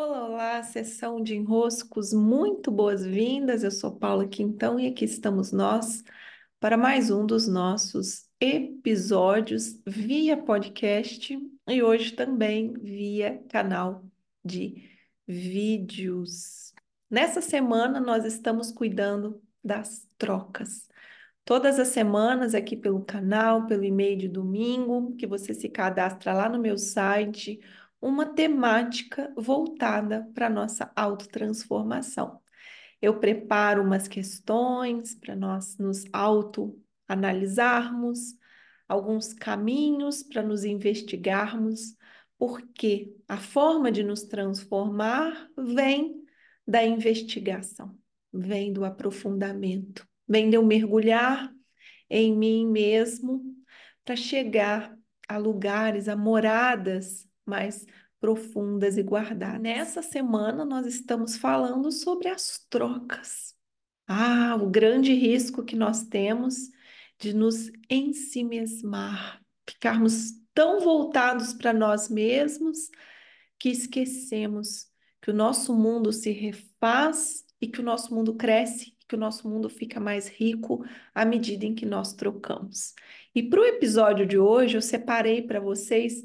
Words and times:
Olá, 0.00 0.28
olá, 0.28 0.62
sessão 0.62 1.20
de 1.20 1.34
enroscos, 1.34 2.12
muito 2.12 2.70
boas-vindas. 2.70 3.64
Eu 3.64 3.70
sou 3.72 3.90
Paula 3.98 4.28
Quintão 4.28 4.78
e 4.78 4.86
aqui 4.86 5.04
estamos 5.04 5.50
nós 5.50 6.04
para 6.60 6.76
mais 6.76 7.10
um 7.10 7.26
dos 7.26 7.48
nossos 7.48 8.28
episódios 8.38 9.82
via 9.84 10.36
podcast 10.36 11.36
e 11.68 11.82
hoje 11.82 12.12
também 12.12 12.74
via 12.74 13.42
canal 13.48 14.04
de 14.44 14.88
vídeos. 15.26 16.72
Nessa 17.10 17.40
semana 17.40 17.98
nós 17.98 18.24
estamos 18.24 18.70
cuidando 18.70 19.42
das 19.64 20.08
trocas. 20.16 20.88
Todas 21.44 21.76
as 21.80 21.88
semanas 21.88 22.54
aqui 22.54 22.76
pelo 22.76 23.04
canal, 23.04 23.66
pelo 23.66 23.82
e-mail 23.82 24.16
de 24.16 24.28
domingo, 24.28 25.16
que 25.16 25.26
você 25.26 25.52
se 25.52 25.68
cadastra 25.68 26.32
lá 26.32 26.48
no 26.48 26.60
meu 26.60 26.78
site 26.78 27.58
uma 28.00 28.26
temática 28.26 29.32
voltada 29.36 30.28
para 30.34 30.46
a 30.46 30.50
nossa 30.50 30.92
autotransformação. 30.94 32.40
Eu 33.00 33.20
preparo 33.20 33.82
umas 33.82 34.08
questões 34.08 35.14
para 35.14 35.36
nós 35.36 35.78
nos 35.78 36.04
autoanalisarmos, 36.12 38.36
alguns 38.88 39.32
caminhos 39.32 40.22
para 40.22 40.42
nos 40.42 40.64
investigarmos, 40.64 41.96
porque 42.36 43.14
a 43.26 43.36
forma 43.36 43.92
de 43.92 44.02
nos 44.02 44.24
transformar 44.24 45.48
vem 45.56 46.24
da 46.66 46.84
investigação, 46.84 47.96
vem 48.32 48.72
do 48.72 48.84
aprofundamento, 48.84 50.06
vem 50.26 50.50
de 50.50 50.56
eu 50.56 50.64
mergulhar 50.64 51.52
em 52.10 52.36
mim 52.36 52.66
mesmo 52.66 53.42
para 54.04 54.16
chegar 54.16 54.96
a 55.28 55.36
lugares, 55.36 56.08
a 56.08 56.16
moradas 56.16 57.27
mais 57.48 57.86
profundas 58.20 58.96
e 58.96 59.02
guardadas. 59.02 59.60
Nessa 59.60 60.02
semana, 60.02 60.64
nós 60.64 60.86
estamos 60.86 61.36
falando 61.36 61.90
sobre 61.90 62.28
as 62.28 62.64
trocas. 62.68 63.54
Ah, 64.06 64.56
o 64.60 64.68
grande 64.68 65.12
risco 65.12 65.64
que 65.64 65.76
nós 65.76 66.04
temos 66.04 66.70
de 67.18 67.32
nos 67.32 67.70
ensimesmar, 67.90 69.40
ficarmos 69.68 70.32
tão 70.54 70.80
voltados 70.80 71.52
para 71.52 71.72
nós 71.72 72.08
mesmos 72.08 72.90
que 73.58 73.68
esquecemos 73.70 74.86
que 75.20 75.30
o 75.30 75.34
nosso 75.34 75.74
mundo 75.74 76.12
se 76.12 76.30
refaz 76.30 77.44
e 77.60 77.66
que 77.66 77.80
o 77.80 77.84
nosso 77.84 78.14
mundo 78.14 78.34
cresce, 78.34 78.96
que 79.08 79.14
o 79.14 79.18
nosso 79.18 79.48
mundo 79.48 79.68
fica 79.68 79.98
mais 79.98 80.28
rico 80.28 80.84
à 81.14 81.24
medida 81.24 81.66
em 81.66 81.74
que 81.74 81.84
nós 81.84 82.12
trocamos. 82.12 82.94
E 83.34 83.42
para 83.42 83.60
o 83.60 83.64
episódio 83.64 84.26
de 84.26 84.38
hoje, 84.38 84.76
eu 84.76 84.82
separei 84.82 85.42
para 85.42 85.60
vocês 85.60 86.22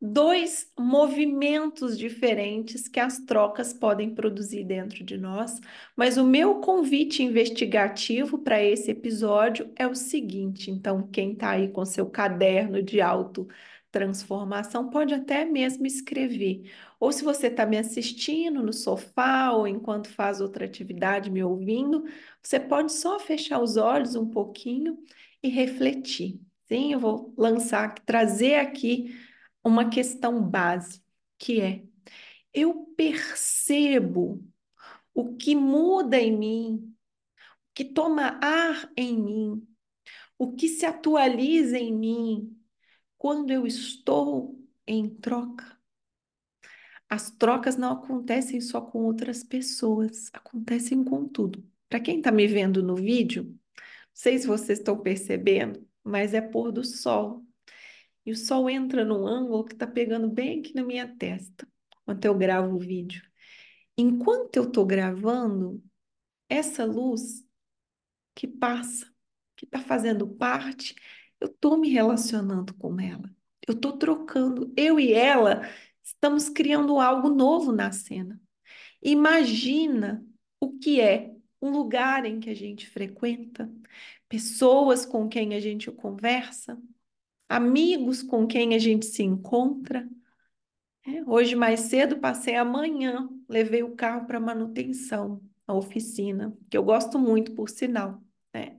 dois 0.00 0.70
movimentos 0.78 1.96
diferentes 1.98 2.88
que 2.88 3.00
as 3.00 3.18
trocas 3.20 3.72
podem 3.72 4.14
produzir 4.14 4.64
dentro 4.64 5.02
de 5.04 5.16
nós, 5.16 5.58
mas 5.96 6.16
o 6.16 6.24
meu 6.24 6.56
convite 6.60 7.22
investigativo 7.22 8.38
para 8.38 8.62
esse 8.62 8.90
episódio 8.90 9.70
é 9.76 9.86
o 9.86 9.94
seguinte: 9.94 10.70
então, 10.70 11.06
quem 11.08 11.32
está 11.32 11.50
aí 11.50 11.68
com 11.68 11.84
seu 11.84 12.06
caderno 12.10 12.82
de 12.82 13.00
auto 13.00 13.48
transformação 13.90 14.90
pode 14.90 15.14
até 15.14 15.44
mesmo 15.46 15.86
escrever. 15.86 16.70
Ou 17.00 17.10
se 17.10 17.24
você 17.24 17.46
está 17.46 17.64
me 17.64 17.78
assistindo 17.78 18.62
no 18.62 18.72
sofá 18.72 19.52
ou 19.52 19.66
enquanto 19.66 20.08
faz 20.10 20.38
outra 20.40 20.66
atividade 20.66 21.30
me 21.30 21.42
ouvindo, 21.42 22.04
você 22.42 22.60
pode 22.60 22.92
só 22.92 23.18
fechar 23.18 23.58
os 23.58 23.78
olhos 23.78 24.14
um 24.14 24.28
pouquinho 24.28 24.98
e 25.42 25.48
refletir. 25.48 26.40
Sim, 26.68 26.92
eu 26.92 26.98
vou 26.98 27.32
lançar, 27.38 27.94
trazer 28.00 28.56
aqui 28.56 29.14
uma 29.68 29.90
questão 29.90 30.42
base, 30.42 31.02
que 31.38 31.60
é: 31.60 31.84
eu 32.52 32.86
percebo 32.96 34.44
o 35.14 35.36
que 35.36 35.54
muda 35.54 36.18
em 36.18 36.36
mim, 36.36 36.96
o 37.70 37.74
que 37.74 37.84
toma 37.84 38.38
ar 38.42 38.90
em 38.96 39.16
mim, 39.18 39.68
o 40.38 40.52
que 40.54 40.68
se 40.68 40.86
atualiza 40.86 41.78
em 41.78 41.92
mim 41.92 42.58
quando 43.18 43.50
eu 43.50 43.66
estou 43.66 44.58
em 44.86 45.08
troca. 45.08 45.76
As 47.08 47.30
trocas 47.30 47.76
não 47.76 47.92
acontecem 47.92 48.60
só 48.60 48.80
com 48.80 49.04
outras 49.04 49.44
pessoas, 49.44 50.28
acontecem 50.32 51.04
com 51.04 51.26
tudo. 51.28 51.64
Para 51.88 52.00
quem 52.00 52.18
está 52.18 52.32
me 52.32 52.46
vendo 52.48 52.82
no 52.82 52.96
vídeo, 52.96 53.44
não 53.44 53.56
sei 54.12 54.38
se 54.38 54.46
vocês 54.46 54.78
estão 54.80 54.98
percebendo, 55.00 55.86
mas 56.02 56.34
é 56.34 56.40
pôr 56.40 56.72
do 56.72 56.84
sol. 56.84 57.45
E 58.26 58.32
o 58.32 58.36
sol 58.36 58.68
entra 58.68 59.04
num 59.04 59.26
ângulo 59.26 59.64
que 59.64 59.72
está 59.72 59.86
pegando 59.86 60.28
bem 60.28 60.58
aqui 60.58 60.74
na 60.74 60.82
minha 60.82 61.06
testa, 61.06 61.66
enquanto 62.02 62.24
eu 62.24 62.34
gravo 62.36 62.74
o 62.74 62.78
vídeo. 62.78 63.22
Enquanto 63.96 64.56
eu 64.56 64.64
estou 64.64 64.84
gravando, 64.84 65.82
essa 66.48 66.84
luz 66.84 67.44
que 68.34 68.48
passa, 68.48 69.10
que 69.56 69.64
está 69.64 69.80
fazendo 69.80 70.26
parte, 70.28 70.94
eu 71.40 71.48
estou 71.48 71.78
me 71.78 71.88
relacionando 71.88 72.74
com 72.74 73.00
ela. 73.00 73.30
Eu 73.66 73.74
estou 73.74 73.96
trocando. 73.96 74.72
Eu 74.76 74.98
e 75.00 75.12
ela 75.12 75.62
estamos 76.02 76.48
criando 76.48 76.98
algo 77.00 77.28
novo 77.28 77.72
na 77.72 77.92
cena. 77.92 78.40
Imagina 79.02 80.26
o 80.60 80.78
que 80.78 81.00
é 81.00 81.34
um 81.60 81.70
lugar 81.70 82.24
em 82.26 82.40
que 82.40 82.50
a 82.50 82.54
gente 82.54 82.88
frequenta, 82.88 83.72
pessoas 84.28 85.06
com 85.06 85.28
quem 85.28 85.54
a 85.54 85.60
gente 85.60 85.90
conversa, 85.90 86.80
amigos 87.48 88.22
com 88.22 88.46
quem 88.46 88.74
a 88.74 88.78
gente 88.78 89.06
se 89.06 89.22
encontra. 89.22 90.08
É, 91.06 91.22
hoje, 91.24 91.54
mais 91.54 91.80
cedo, 91.80 92.18
passei 92.18 92.56
amanhã, 92.56 93.28
levei 93.48 93.82
o 93.82 93.94
carro 93.94 94.26
para 94.26 94.40
manutenção, 94.40 95.40
a 95.66 95.74
oficina, 95.74 96.56
que 96.70 96.76
eu 96.76 96.82
gosto 96.82 97.18
muito, 97.18 97.52
por 97.54 97.68
sinal. 97.68 98.22
Né? 98.52 98.76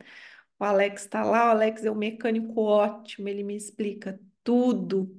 O 0.60 0.64
Alex 0.64 1.04
está 1.04 1.24
lá, 1.24 1.48
o 1.48 1.52
Alex 1.52 1.86
é 1.86 1.92
um 1.92 1.96
mecânico 1.96 2.62
ótimo, 2.62 3.30
ele 3.30 3.44
me 3.44 3.56
explica 3.56 4.20
tudo, 4.44 5.16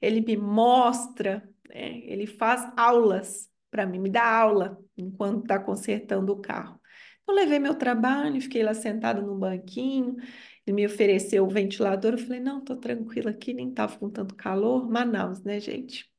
ele 0.00 0.20
me 0.20 0.36
mostra, 0.36 1.48
né? 1.68 1.98
ele 2.04 2.26
faz 2.26 2.70
aulas 2.76 3.50
para 3.70 3.86
mim, 3.86 3.98
me 3.98 4.10
dá 4.10 4.24
aula 4.24 4.78
enquanto 4.96 5.42
está 5.42 5.58
consertando 5.58 6.32
o 6.32 6.40
carro. 6.40 6.80
Eu 7.28 7.34
levei 7.34 7.58
meu 7.58 7.74
trabalho, 7.74 8.40
fiquei 8.40 8.62
lá 8.62 8.72
sentado 8.72 9.20
no 9.20 9.36
banquinho, 9.36 10.16
ele 10.66 10.74
me 10.74 10.86
ofereceu 10.86 11.44
o 11.44 11.48
ventilador, 11.48 12.12
eu 12.12 12.18
falei, 12.18 12.40
não, 12.40 12.60
tô 12.60 12.76
tranquila 12.76 13.30
aqui, 13.30 13.54
nem 13.54 13.72
tava 13.72 13.96
com 13.98 14.10
tanto 14.10 14.34
calor. 14.34 14.90
Manaus, 14.90 15.42
né, 15.42 15.60
gente? 15.60 16.10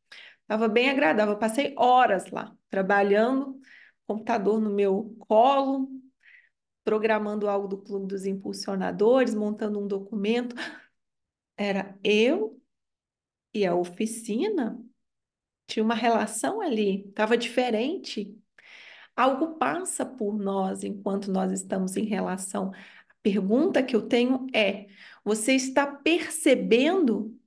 Tava 0.48 0.70
bem 0.70 0.90
agradável, 0.90 1.34
eu 1.34 1.40
passei 1.40 1.76
horas 1.78 2.32
lá, 2.32 2.56
trabalhando, 2.70 3.60
computador 4.08 4.62
no 4.62 4.70
meu 4.70 5.16
colo, 5.20 5.90
programando 6.86 7.50
algo 7.50 7.68
do 7.68 7.78
Clube 7.78 8.08
dos 8.08 8.26
Impulsionadores, 8.26 9.36
montando 9.36 9.80
um 9.80 9.88
documento. 9.88 10.56
Era 11.58 11.98
eu 12.02 12.62
e 13.54 13.66
a 13.66 13.76
oficina, 13.76 14.80
tinha 15.68 15.84
uma 15.84 15.96
relação 15.96 16.62
ali, 16.62 17.06
estava 17.10 17.38
diferente. 17.38 18.34
Algo 19.14 19.58
passa 19.58 20.06
por 20.06 20.38
nós 20.38 20.84
enquanto 20.84 21.30
nós 21.32 21.52
estamos 21.52 21.98
em 21.98 22.06
relação 22.06 22.72
pergunta 23.24 23.84
que 23.84 23.96
eu 23.96 24.02
tenho 24.04 24.48
é: 24.54 24.88
você 25.24 25.54
está 25.54 25.86
percebendo 25.88 27.38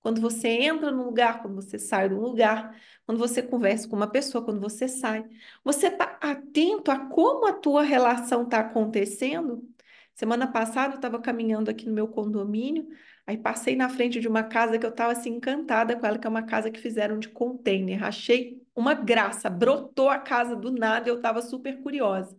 quando 0.00 0.20
você 0.20 0.48
entra 0.48 0.90
num 0.90 1.04
lugar, 1.04 1.40
quando 1.40 1.54
você 1.54 1.78
sai 1.78 2.10
de 2.10 2.14
um 2.14 2.20
lugar, 2.20 2.78
quando 3.06 3.18
você 3.18 3.42
conversa 3.42 3.88
com 3.88 3.96
uma 3.96 4.06
pessoa, 4.06 4.44
quando 4.44 4.60
você 4.60 4.86
sai? 4.86 5.24
Você 5.64 5.86
está 5.86 6.18
atento 6.20 6.90
a 6.90 7.06
como 7.06 7.46
a 7.48 7.54
tua 7.54 7.82
relação 7.82 8.42
está 8.42 8.60
acontecendo? 8.60 9.66
Semana 10.14 10.46
passada 10.46 10.94
eu 10.94 10.96
estava 10.96 11.18
caminhando 11.20 11.70
aqui 11.70 11.86
no 11.86 11.94
meu 11.94 12.06
condomínio, 12.06 12.86
aí 13.26 13.36
passei 13.38 13.74
na 13.74 13.88
frente 13.88 14.20
de 14.20 14.28
uma 14.28 14.44
casa 14.44 14.78
que 14.78 14.86
eu 14.86 14.90
estava 14.90 15.12
assim 15.12 15.30
encantada 15.36 15.96
com 15.96 16.06
ela, 16.06 16.18
que 16.18 16.26
é 16.26 16.30
uma 16.30 16.44
casa 16.44 16.70
que 16.70 16.78
fizeram 16.80 17.18
de 17.18 17.28
container. 17.30 18.04
Achei 18.04 18.62
uma 18.76 18.94
graça, 18.94 19.48
brotou 19.50 20.08
a 20.10 20.18
casa 20.18 20.54
do 20.54 20.70
nada, 20.70 21.08
eu 21.08 21.16
estava 21.16 21.42
super 21.42 21.80
curiosa. 21.82 22.36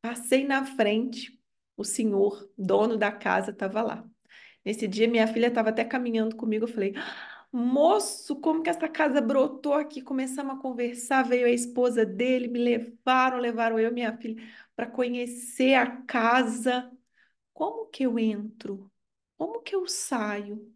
Passei 0.00 0.44
na 0.46 0.64
frente, 0.64 1.38
o 1.76 1.84
senhor, 1.84 2.50
dono 2.56 2.96
da 2.96 3.10
casa, 3.12 3.50
estava 3.50 3.82
lá. 3.82 4.04
Nesse 4.64 4.86
dia, 4.88 5.08
minha 5.08 5.26
filha 5.26 5.48
estava 5.48 5.70
até 5.70 5.84
caminhando 5.84 6.36
comigo. 6.36 6.64
Eu 6.64 6.68
falei, 6.68 6.94
moço, 7.52 8.36
como 8.40 8.62
que 8.62 8.70
essa 8.70 8.88
casa 8.88 9.20
brotou 9.20 9.74
aqui? 9.74 10.02
Começamos 10.02 10.54
a 10.56 10.58
conversar. 10.60 11.22
Veio 11.24 11.46
a 11.46 11.50
esposa 11.50 12.04
dele, 12.06 12.48
me 12.48 12.58
levaram, 12.58 13.38
levaram 13.38 13.78
eu 13.78 13.90
e 13.90 13.94
minha 13.94 14.16
filha 14.16 14.42
para 14.76 14.86
conhecer 14.86 15.74
a 15.74 15.86
casa. 16.04 16.90
Como 17.52 17.86
que 17.86 18.04
eu 18.04 18.18
entro? 18.18 18.90
Como 19.36 19.60
que 19.62 19.74
eu 19.74 19.86
saio? 19.88 20.72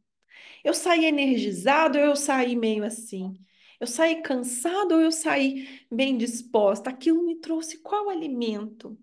Eu 0.65 0.75
saí 0.75 1.05
energizado 1.07 1.99
ou 1.99 2.05
eu 2.05 2.17
saí 2.17 2.57
meio 2.57 2.85
assim? 2.85 3.35
Eu 3.81 3.87
saí 3.87 4.23
cansado 4.23 4.95
ou 4.95 5.01
eu 5.01 5.13
saí 5.13 5.87
bem 5.91 6.17
disposta? 6.17 6.91
Aquilo 6.91 7.23
me 7.25 7.37
trouxe 7.41 7.79
qual 7.79 8.09
alimento? 8.11 8.99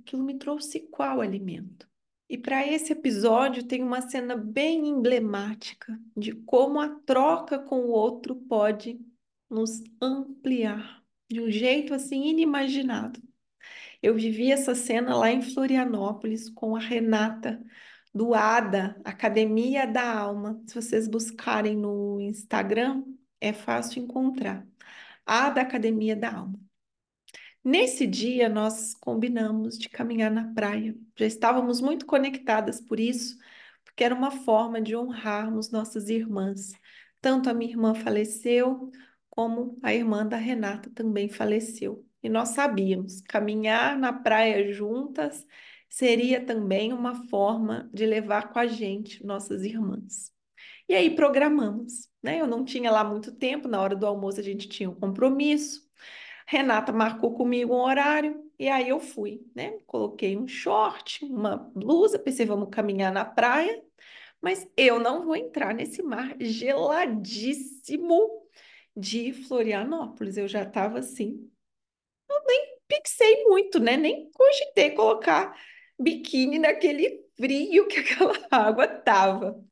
Aquilo 0.00 0.22
me 0.24 0.38
trouxe 0.38 0.80
qual 0.80 1.20
alimento? 1.20 1.88
E 2.28 2.36
para 2.36 2.66
esse 2.66 2.92
episódio 2.92 3.64
tem 3.64 3.82
uma 3.82 4.02
cena 4.02 4.36
bem 4.36 4.86
emblemática 4.88 5.98
de 6.16 6.32
como 6.32 6.78
a 6.78 6.88
troca 7.06 7.58
com 7.58 7.80
o 7.80 7.90
outro 7.90 8.36
pode 8.36 9.00
nos 9.48 9.82
ampliar 10.00 11.02
de 11.30 11.40
um 11.40 11.50
jeito 11.50 11.94
assim 11.94 12.28
inimaginado. 12.28 13.22
Eu 14.02 14.14
vivi 14.14 14.52
essa 14.52 14.74
cena 14.74 15.16
lá 15.16 15.30
em 15.30 15.42
Florianópolis 15.42 16.48
com 16.50 16.76
a 16.76 16.80
Renata 16.80 17.62
do 18.14 18.34
ADA, 18.34 19.00
Academia 19.04 19.86
da 19.86 20.18
Alma. 20.18 20.62
Se 20.66 20.74
vocês 20.74 21.08
buscarem 21.08 21.76
no 21.76 22.20
Instagram, 22.20 23.04
é 23.40 23.52
fácil 23.52 24.02
encontrar. 24.02 24.66
ADA 25.26 25.60
Academia 25.62 26.16
da 26.16 26.34
Alma. 26.34 26.67
Nesse 27.64 28.06
dia, 28.06 28.48
nós 28.48 28.94
combinamos 28.94 29.78
de 29.78 29.88
caminhar 29.88 30.30
na 30.30 30.52
praia. 30.54 30.96
Já 31.16 31.26
estávamos 31.26 31.80
muito 31.80 32.06
conectadas 32.06 32.80
por 32.80 32.98
isso, 32.98 33.36
porque 33.84 34.04
era 34.04 34.14
uma 34.14 34.30
forma 34.30 34.80
de 34.80 34.96
honrarmos 34.96 35.70
nossas 35.70 36.08
irmãs. 36.08 36.72
Tanto 37.20 37.50
a 37.50 37.54
minha 37.54 37.70
irmã 37.70 37.94
faleceu, 37.94 38.90
como 39.28 39.78
a 39.82 39.92
irmã 39.94 40.26
da 40.26 40.36
Renata 40.36 40.90
também 40.90 41.28
faleceu. 41.28 42.04
E 42.22 42.28
nós 42.28 42.50
sabíamos, 42.50 43.20
caminhar 43.22 43.98
na 43.98 44.12
praia 44.12 44.72
juntas 44.72 45.46
seria 45.88 46.44
também 46.44 46.92
uma 46.92 47.14
forma 47.28 47.88
de 47.92 48.06
levar 48.06 48.52
com 48.52 48.58
a 48.58 48.66
gente 48.66 49.24
nossas 49.24 49.62
irmãs. 49.62 50.32
E 50.88 50.94
aí 50.94 51.14
programamos, 51.14 52.08
né? 52.22 52.40
Eu 52.40 52.46
não 52.46 52.64
tinha 52.64 52.90
lá 52.90 53.04
muito 53.04 53.32
tempo, 53.32 53.68
na 53.68 53.80
hora 53.80 53.94
do 53.96 54.06
almoço 54.06 54.40
a 54.40 54.42
gente 54.42 54.68
tinha 54.68 54.90
um 54.90 54.94
compromisso. 54.94 55.87
Renata 56.50 56.90
marcou 56.92 57.34
comigo 57.34 57.74
um 57.74 57.80
horário 57.80 58.42
e 58.58 58.70
aí 58.70 58.88
eu 58.88 58.98
fui, 58.98 59.46
né? 59.54 59.78
Coloquei 59.86 60.34
um 60.34 60.48
short, 60.48 61.22
uma 61.26 61.58
blusa, 61.58 62.18
pensei, 62.18 62.46
vamos 62.46 62.70
caminhar 62.70 63.12
na 63.12 63.22
praia, 63.22 63.84
mas 64.40 64.66
eu 64.74 64.98
não 64.98 65.26
vou 65.26 65.36
entrar 65.36 65.74
nesse 65.74 66.02
mar 66.02 66.34
geladíssimo 66.40 68.48
de 68.96 69.34
Florianópolis. 69.34 70.38
Eu 70.38 70.48
já 70.48 70.62
estava 70.62 71.00
assim, 71.00 71.50
eu 72.30 72.42
nem 72.46 72.78
pixei 72.88 73.44
muito, 73.44 73.78
né? 73.78 73.98
Nem 73.98 74.30
cogitei 74.30 74.92
colocar 74.92 75.54
biquíni 76.00 76.58
naquele 76.58 77.26
frio 77.36 77.86
que 77.88 77.98
aquela 78.00 78.38
água 78.50 78.88
tava. 78.88 79.62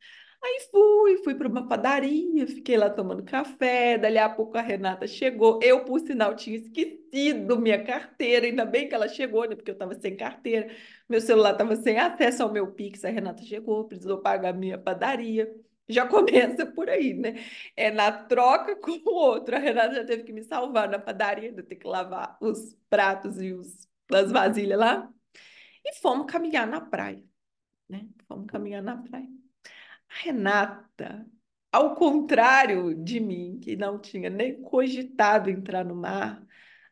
Aí 0.43 0.61
fui, 0.71 1.17
fui 1.25 1.35
para 1.35 1.49
uma 1.49 1.67
padaria, 1.67 2.47
fiquei 2.47 2.77
lá 2.77 2.89
tomando 2.91 3.23
café. 3.25 3.99
Dali 3.99 4.19
a 4.19 4.29
pouco 4.29 4.57
a 4.57 4.61
Renata 4.61 5.07
chegou. 5.07 5.59
Eu, 5.63 5.85
por 5.85 6.01
sinal, 6.01 6.35
tinha 6.37 6.57
esquecido 6.57 7.59
minha 7.59 7.83
carteira. 7.83 8.47
Ainda 8.47 8.65
bem 8.65 8.89
que 8.89 8.95
ela 8.95 9.09
chegou, 9.09 9.49
né? 9.49 9.57
Porque 9.57 9.71
eu 9.71 9.75
estava 9.75 9.95
sem 9.95 10.17
carteira. 10.17 10.69
Meu 11.09 11.21
celular 11.21 11.53
estava 11.53 11.75
sem 11.77 11.99
acesso 11.99 12.43
ao 12.43 12.53
meu 12.53 12.71
Pix. 12.73 13.05
A 13.05 13.09
Renata 13.11 13.43
chegou, 13.43 13.85
precisou 13.85 14.19
pagar 14.19 14.53
minha 14.55 14.79
padaria. 14.79 15.53
Já 15.89 16.07
começa 16.09 16.67
por 16.67 16.89
aí, 16.89 17.15
né? 17.15 17.35
É 17.77 17.91
na 17.91 18.13
troca 18.13 18.77
com 18.77 18.93
o 18.93 19.15
outro. 19.15 19.57
A 19.57 19.59
Renata 19.59 19.95
já 19.95 20.05
teve 20.05 20.23
que 20.25 20.33
me 20.33 20.43
salvar 20.45 20.89
na 20.89 20.99
padaria, 20.99 21.49
ainda 21.49 21.63
ter 21.63 21.77
que 21.77 21.87
lavar 21.87 22.37
os 22.41 22.77
pratos 22.89 23.41
e 23.41 23.53
os, 23.53 23.89
as 24.13 24.31
vasilhas 24.31 24.79
lá. 24.79 25.11
E 25.85 25.95
fomos 25.97 26.27
caminhar 26.31 26.67
na 26.67 26.81
praia, 26.81 27.23
né? 27.89 28.09
Fomos 28.29 28.47
caminhar 28.47 28.83
na 28.83 28.97
praia. 28.97 29.46
Renata, 30.09 31.27
ao 31.73 31.95
contrário 31.95 32.95
de 32.95 33.21
mim, 33.21 33.59
que 33.61 33.77
não 33.77 33.99
tinha 33.99 34.31
nem 34.31 34.61
cogitado 34.63 35.51
entrar 35.51 35.85
no 35.85 35.95
mar, 35.95 36.45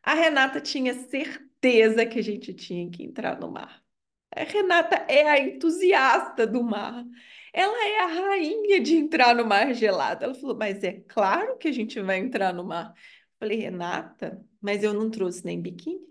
a 0.03 0.13
Renata 0.13 0.61
tinha 0.61 0.93
certeza 0.93 2.05
que 2.05 2.19
a 2.19 2.23
gente 2.23 2.53
tinha 2.53 2.89
que 2.89 3.03
entrar 3.03 3.39
no 3.39 3.51
mar. 3.51 3.83
A 4.31 4.43
Renata 4.43 4.95
é 5.09 5.27
a 5.29 5.39
entusiasta 5.39 6.45
do 6.45 6.63
mar. 6.63 7.05
Ela 7.53 7.87
é 7.87 7.99
a 8.01 8.07
rainha 8.07 8.81
de 8.81 8.95
entrar 8.95 9.33
no 9.33 9.45
mar 9.45 9.73
gelado. 9.73 10.25
Ela 10.25 10.35
falou: 10.35 10.57
Mas 10.57 10.83
é 10.83 11.01
claro 11.07 11.57
que 11.57 11.67
a 11.69 11.71
gente 11.71 11.99
vai 12.01 12.19
entrar 12.19 12.53
no 12.53 12.63
mar. 12.63 12.93
Eu 12.95 13.39
falei: 13.39 13.57
Renata, 13.59 14.45
mas 14.61 14.83
eu 14.83 14.93
não 14.93 15.09
trouxe 15.09 15.45
nem 15.45 15.61
biquíni. 15.61 16.05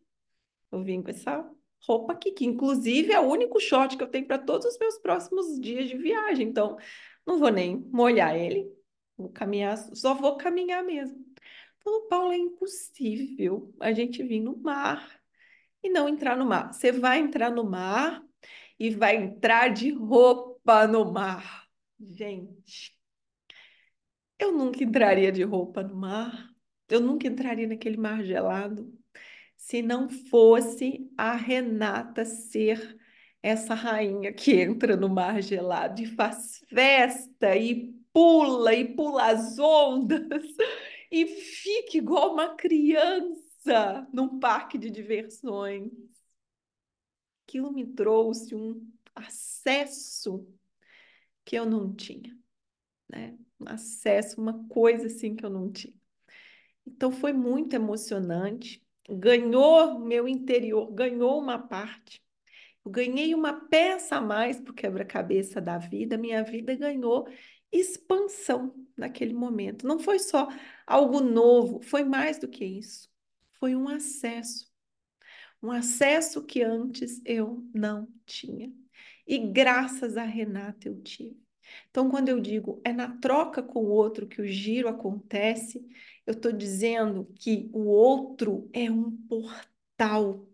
Eu 0.72 0.82
vim 0.82 1.02
com 1.02 1.10
essa 1.10 1.48
roupa 1.86 2.12
aqui, 2.12 2.32
que 2.32 2.44
inclusive 2.44 3.12
é 3.12 3.20
o 3.20 3.28
único 3.28 3.60
short 3.60 3.96
que 3.96 4.02
eu 4.02 4.08
tenho 4.08 4.26
para 4.26 4.38
todos 4.38 4.66
os 4.66 4.78
meus 4.78 4.98
próximos 4.98 5.60
dias 5.60 5.88
de 5.88 5.96
viagem. 5.96 6.48
Então, 6.48 6.76
não 7.26 7.38
vou 7.38 7.50
nem 7.50 7.76
molhar 7.92 8.36
ele, 8.36 8.70
vou 9.16 9.30
caminhar, 9.30 9.76
só 9.94 10.14
vou 10.14 10.36
caminhar 10.36 10.82
mesmo. 10.84 11.24
Falou, 11.82 12.08
Paulo, 12.08 12.32
é 12.32 12.36
impossível 12.36 13.74
a 13.80 13.92
gente 13.92 14.22
vir 14.22 14.40
no 14.40 14.56
mar 14.56 15.20
e 15.82 15.90
não 15.90 16.08
entrar 16.08 16.36
no 16.36 16.46
mar. 16.46 16.72
Você 16.72 16.90
vai 16.92 17.18
entrar 17.18 17.50
no 17.50 17.64
mar 17.64 18.22
e 18.78 18.90
vai 18.90 19.16
entrar 19.16 19.68
de 19.68 19.90
roupa 19.90 20.86
no 20.86 21.12
mar. 21.12 21.68
Gente, 22.00 22.98
eu 24.38 24.52
nunca 24.52 24.82
entraria 24.82 25.30
de 25.30 25.42
roupa 25.42 25.82
no 25.82 25.94
mar. 25.94 26.50
Eu 26.88 27.00
nunca 27.00 27.26
entraria 27.26 27.66
naquele 27.66 27.96
mar 27.96 28.22
gelado 28.24 28.92
se 29.64 29.80
não 29.80 30.10
fosse 30.10 31.10
a 31.16 31.34
Renata 31.34 32.22
ser 32.26 33.00
essa 33.42 33.72
rainha 33.72 34.30
que 34.30 34.52
entra 34.52 34.94
no 34.94 35.08
mar 35.08 35.40
gelado 35.40 36.02
e 36.02 36.06
faz 36.06 36.62
festa 36.68 37.56
e 37.56 37.94
pula 38.12 38.74
e 38.74 38.94
pula 38.94 39.30
as 39.30 39.58
ondas 39.58 40.44
e 41.10 41.26
fica 41.26 41.96
igual 41.96 42.34
uma 42.34 42.54
criança 42.56 44.06
num 44.12 44.38
parque 44.38 44.76
de 44.76 44.90
diversões. 44.90 45.90
Aquilo 47.48 47.72
me 47.72 47.86
trouxe 47.86 48.54
um 48.54 48.86
acesso 49.14 50.46
que 51.42 51.56
eu 51.56 51.64
não 51.64 51.94
tinha, 51.94 52.36
né? 53.08 53.34
Um 53.58 53.66
acesso, 53.66 54.38
uma 54.38 54.68
coisa 54.68 55.06
assim 55.06 55.34
que 55.34 55.44
eu 55.44 55.50
não 55.50 55.72
tinha. 55.72 55.94
Então 56.86 57.10
foi 57.10 57.32
muito 57.32 57.72
emocionante 57.72 58.83
ganhou 59.08 59.98
meu 59.98 60.28
interior, 60.28 60.90
ganhou 60.92 61.38
uma 61.38 61.58
parte. 61.58 62.22
Eu 62.84 62.90
ganhei 62.90 63.34
uma 63.34 63.66
peça 63.68 64.16
a 64.16 64.20
mais 64.20 64.60
para 64.60 64.70
o 64.70 64.74
quebra-cabeça 64.74 65.60
da 65.60 65.78
vida, 65.78 66.18
minha 66.18 66.42
vida 66.42 66.74
ganhou 66.74 67.28
expansão 67.72 68.74
naquele 68.96 69.34
momento. 69.34 69.86
Não 69.86 69.98
foi 69.98 70.18
só 70.18 70.48
algo 70.86 71.20
novo, 71.20 71.80
foi 71.82 72.04
mais 72.04 72.38
do 72.38 72.48
que 72.48 72.64
isso. 72.64 73.10
Foi 73.58 73.74
um 73.74 73.88
acesso. 73.88 74.72
Um 75.62 75.70
acesso 75.70 76.44
que 76.44 76.62
antes 76.62 77.20
eu 77.24 77.66
não 77.74 78.06
tinha. 78.26 78.72
E 79.26 79.38
graças 79.38 80.16
a 80.16 80.24
Renata 80.24 80.88
eu 80.88 81.00
tive. 81.02 81.43
Então, 81.90 82.10
quando 82.10 82.28
eu 82.28 82.40
digo 82.40 82.80
é 82.84 82.92
na 82.92 83.16
troca 83.18 83.62
com 83.62 83.80
o 83.80 83.88
outro 83.88 84.26
que 84.26 84.40
o 84.42 84.46
giro 84.46 84.88
acontece, 84.88 85.86
eu 86.26 86.34
estou 86.34 86.52
dizendo 86.52 87.26
que 87.36 87.70
o 87.72 87.84
outro 87.86 88.68
é 88.72 88.90
um 88.90 89.10
portal. 89.28 90.46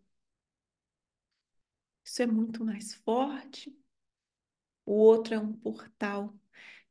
Isso 2.04 2.22
é 2.22 2.26
muito 2.26 2.64
mais 2.64 2.94
forte. 2.94 3.74
O 4.84 4.92
outro 4.94 5.34
é 5.34 5.38
um 5.38 5.52
portal 5.52 6.34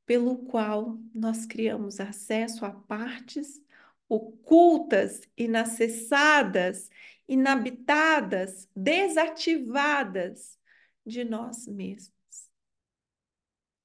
pelo 0.05 0.37
qual 0.45 0.97
nós 1.13 1.45
criamos 1.45 1.99
acesso 1.99 2.65
a 2.65 2.71
partes 2.71 3.61
ocultas, 4.09 5.21
inacessadas, 5.37 6.89
inabitadas, 7.27 8.67
desativadas 8.75 10.57
de 11.05 11.23
nós 11.23 11.67
mesmos. 11.67 12.18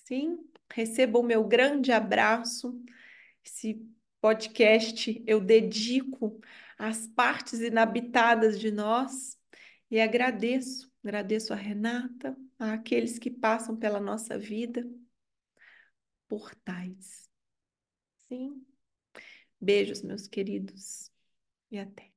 Sim, 0.05 0.39
receba 0.73 1.19
o 1.19 1.23
meu 1.23 1.45
grande 1.45 1.91
abraço. 1.91 2.79
Esse 3.45 3.83
podcast 4.21 5.23
eu 5.27 5.41
dedico 5.41 6.41
às 6.79 7.07
partes 7.07 7.61
inabitadas 7.61 8.61
de 8.61 8.71
nós 8.71 9.39
e 9.91 10.01
agradeço, 10.01 10.93
agradeço 11.03 11.53
a 11.53 11.57
Renata, 11.57 12.37
a 12.59 12.75
aqueles 12.75 13.19
que 13.19 13.31
passam 13.31 13.77
pela 13.77 14.01
nossa 14.01 14.39
vida, 14.39 14.87
portais. 16.29 17.29
Sim. 18.29 18.65
Beijos, 19.61 20.03
meus 20.03 20.29
queridos, 20.29 21.11
e 21.71 21.79
até. 21.79 22.14